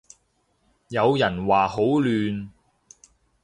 [0.87, 2.49] 有人話好亂